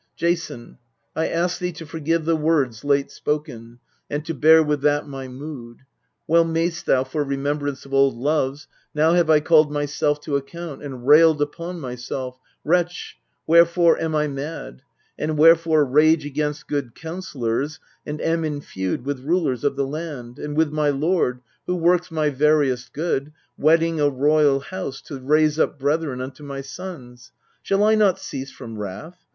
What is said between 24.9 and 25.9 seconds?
to raise up